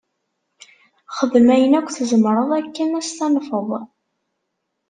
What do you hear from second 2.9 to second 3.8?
ad s-tanfeḍ.